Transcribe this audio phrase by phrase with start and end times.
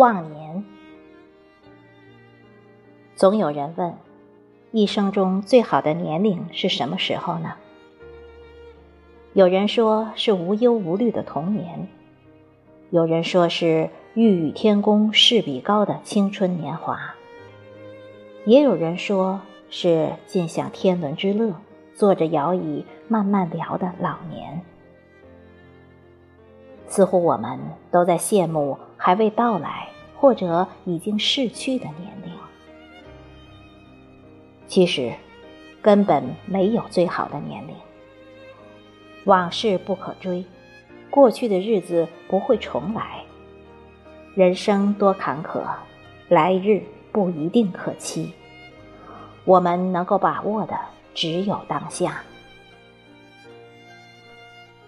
[0.00, 0.64] 忘年，
[3.14, 3.94] 总有人问：
[4.70, 7.52] 一生中最好的年龄是什么时候呢？
[9.34, 11.86] 有人说是无忧无虑的童年，
[12.88, 17.14] 有人说是欲与天公试比高的青春年华，
[18.46, 21.52] 也有人说是尽享天伦之乐、
[21.92, 24.62] 坐着摇椅慢慢聊的老年。
[26.86, 27.58] 似乎我们
[27.90, 32.30] 都在羡慕还未到来或者已经逝去的年龄。
[34.68, 35.10] 其实，
[35.80, 37.74] 根本没有最好的年龄。
[39.24, 40.44] 往事不可追，
[41.08, 43.24] 过去的日子不会重来。
[44.34, 45.62] 人生多坎坷，
[46.28, 48.34] 来日不一定可期。
[49.46, 50.78] 我们能够把握的
[51.14, 52.22] 只有当下。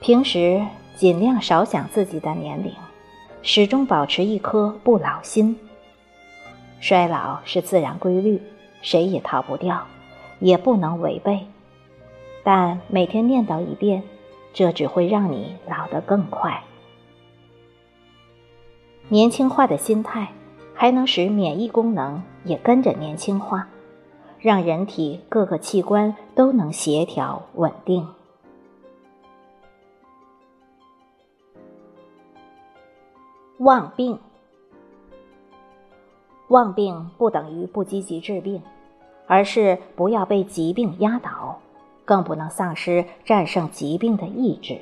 [0.01, 0.63] 平时。
[0.95, 2.71] 尽量少想自己的年龄，
[3.43, 5.59] 始终保持一颗不老心。
[6.81, 8.41] 衰老是自然规律，
[8.81, 9.85] 谁也逃不掉，
[10.41, 11.41] 也不能违背。
[12.45, 14.03] 但每天念叨一遍，
[14.53, 16.63] 这只会让你老得更快。
[19.09, 20.29] 年轻化的心态，
[20.75, 23.69] 还能使免疫功能也跟着年轻化，
[24.39, 28.09] 让人体各个器官都能协调稳定。
[33.59, 34.19] 忘病，
[36.49, 38.61] 忘病不等于不积极治病，
[39.27, 41.61] 而是不要被疾病压倒，
[42.05, 44.79] 更不能丧失战胜疾病的意志。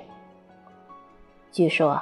[1.53, 2.01] 据说，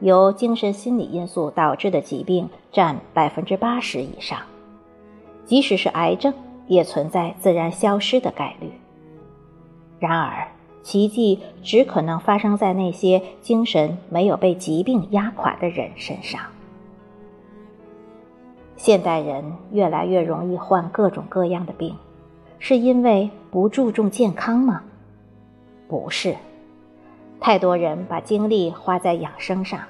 [0.00, 4.40] 由精神心理因素导致的疾病占百分之八十以上，
[5.44, 6.32] 即使是癌症，
[6.66, 8.72] 也存在自然消失的概率。
[10.00, 10.48] 然而，
[10.82, 16.40] 奇迹只可能发生在那些精神没有被疾病压垮的人身上。
[18.76, 21.94] 现代人越来越容易患各种各样的病，
[22.58, 24.82] 是因为不注重健康吗？
[25.86, 26.34] 不是，
[27.40, 29.80] 太多人把精力花在养生上，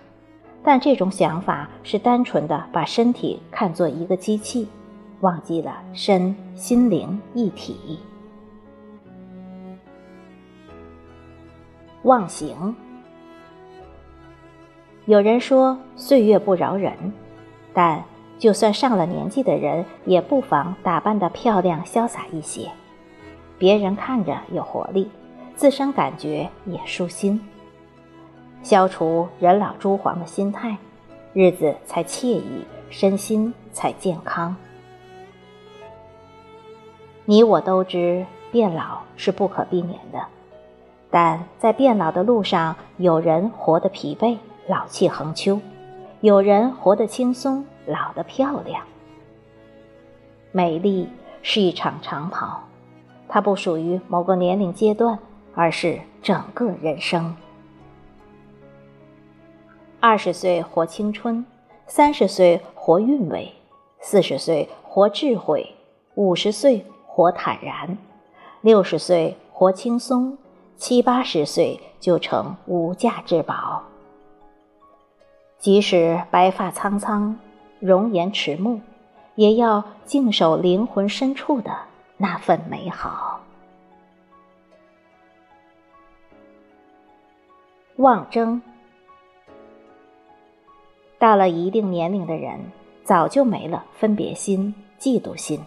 [0.65, 4.67] 但这种想法是单纯的把身体看作一个机器，
[5.21, 8.01] 忘记了身心灵一体。
[12.03, 12.75] 忘形。
[15.07, 17.13] 有人说岁月不饶人，
[17.73, 18.05] 但
[18.39, 22.71] 就算上了年纪的人，也不妨打扮得漂亮潇洒一些，
[23.59, 25.11] 别人看着有活力，
[25.57, 27.41] 自身感觉也舒心。
[28.63, 30.77] 消除人老珠黄的心态，
[31.33, 34.55] 日子才惬意，身心才健康。
[37.25, 40.21] 你我都知，变老是不可避免的。
[41.11, 44.39] 但在变老的路上，有人活得疲惫，
[44.69, 45.59] 老气横秋；
[46.21, 48.83] 有人活得轻松，老得漂亮。
[50.53, 51.09] 美丽
[51.43, 52.61] 是一场长跑，
[53.29, 55.19] 它不属于某个年龄阶段，
[55.55, 57.35] 而是整个人生。
[59.99, 61.45] 二十岁活青春，
[61.87, 63.53] 三十岁活韵味，
[63.99, 65.75] 四十岁活智慧，
[66.15, 67.99] 五十岁活坦然，
[68.61, 70.39] 六十岁活轻松。
[70.81, 73.83] 七八十岁就成无价之宝，
[75.59, 77.39] 即使白发苍苍、
[77.81, 78.81] 容颜迟暮，
[79.35, 81.71] 也要静守灵魂深处的
[82.17, 83.41] 那份美好。
[87.97, 88.63] 望争，
[91.19, 92.59] 到了一定年龄的人，
[93.05, 95.61] 早就没了分别心、嫉妒心，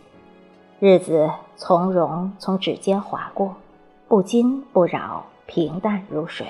[0.80, 3.56] 日子从容从指尖划过。
[4.14, 6.46] 不惊不扰，平淡如水。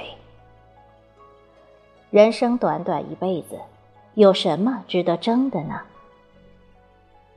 [2.09, 3.57] 人生短短一辈子，
[4.15, 5.79] 有什么值得争的呢？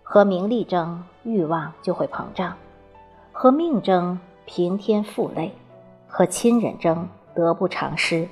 [0.02, 2.54] 和名利争，欲望就会膨胀；
[3.30, 5.52] 和命争，平添负累；
[6.08, 8.26] 和亲人争，得不偿失；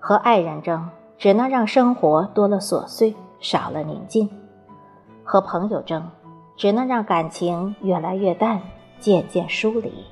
[0.00, 4.26] 和爱人争，只能让生活多了琐碎，少了宁静；
[5.22, 6.10] 和朋友争，
[6.56, 8.60] 只能让感情越来越淡，
[8.98, 10.04] 渐渐疏离。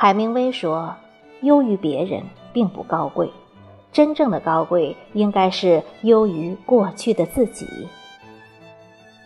[0.00, 0.94] 海明威说
[1.42, 2.22] ：“优于别人
[2.52, 3.28] 并不高贵，
[3.90, 7.66] 真正的高贵应该是优于过去的自己。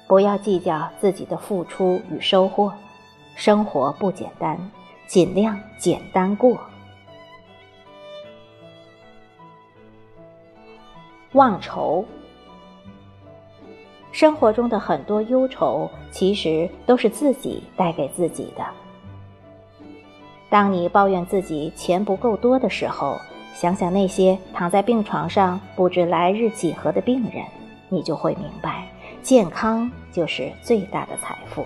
[0.08, 2.72] 不要计较自己的付出与收获，
[3.36, 4.58] 生活不简单，
[5.06, 6.58] 尽量简单过。
[11.32, 12.02] 忘愁，
[14.10, 18.64] 生活中的很多忧愁，其实都是自己带给自己的。”
[20.52, 23.19] 当你抱怨自己钱不够多的时候，
[23.54, 27.43] 想想那些躺在病床上不知来日几何的病人，
[27.88, 28.87] 你就会明白，
[29.22, 31.64] 健康就是最大的财富。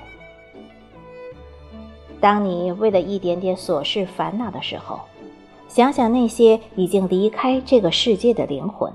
[2.20, 5.00] 当你为了一点点琐事烦恼的时候，
[5.66, 8.92] 想想那些已经离开这个世界的灵魂，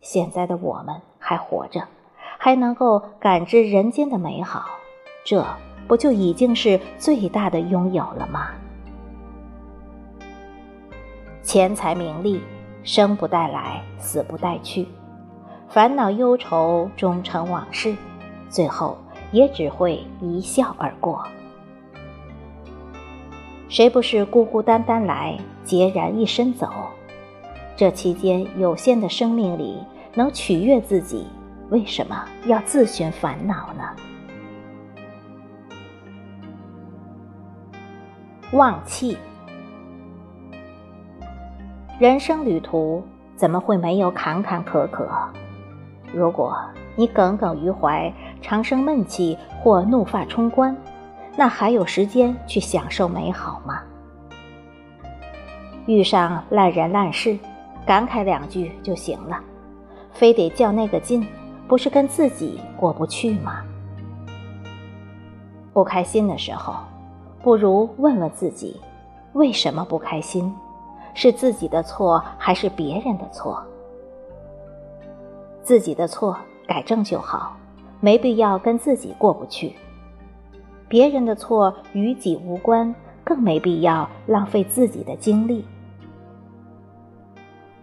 [0.00, 1.86] 现在的我们还活着，
[2.38, 4.64] 还能够感知人间的美好，
[5.24, 5.46] 这
[5.86, 8.48] 不就已经是最大的拥有了吗？
[11.42, 12.40] 钱财名利，
[12.84, 14.86] 生不带来，死不带去，
[15.68, 17.94] 烦恼忧愁终成往事，
[18.48, 18.96] 最后
[19.32, 21.26] 也只会一笑而过。
[23.68, 25.36] 谁不是孤孤单单来，
[25.66, 26.70] 孑然一身走？
[27.76, 29.78] 这期间有限的生命里，
[30.14, 31.26] 能取悦自己，
[31.70, 33.82] 为什么要自寻烦恼呢？
[38.52, 39.18] 忘气。
[41.98, 43.02] 人生旅途
[43.36, 45.06] 怎么会没有坎坎坷坷？
[46.12, 46.56] 如果
[46.96, 50.76] 你耿耿于怀、常生闷气或怒发冲冠，
[51.36, 53.80] 那还有时间去享受美好吗？
[55.86, 57.38] 遇上烂人烂事，
[57.86, 59.38] 感慨两句就行了，
[60.12, 61.26] 非得较那个劲，
[61.68, 63.62] 不是跟自己过不去吗？
[65.72, 66.74] 不开心的时候，
[67.42, 68.80] 不如问问自己，
[69.34, 70.52] 为什么不开心？
[71.14, 73.62] 是自己的错还是别人的错？
[75.62, 76.36] 自己的错
[76.66, 77.56] 改正就好，
[78.00, 79.74] 没必要跟自己过不去。
[80.88, 82.94] 别人的错与己无关，
[83.24, 85.64] 更没必要浪费自己的精力。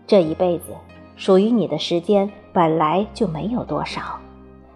[0.05, 0.73] 这一辈子
[1.15, 4.01] 属于你的时间本来就没有多少，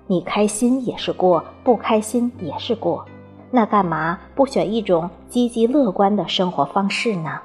[0.07, 3.05] 你开心也是过，不开心也是过，
[3.51, 7.39] 那干嘛不选一种积极乐观的生活方式呢？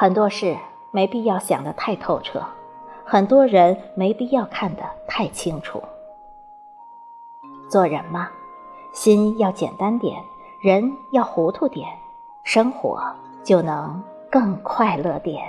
[0.00, 0.56] 很多事
[0.92, 2.40] 没必要想得太透彻，
[3.04, 5.82] 很多人没必要看得太清楚。
[7.68, 8.30] 做人嘛，
[8.92, 10.22] 心要简单点，
[10.60, 11.88] 人要糊涂点，
[12.44, 13.02] 生活
[13.42, 14.00] 就能
[14.30, 15.44] 更快乐点。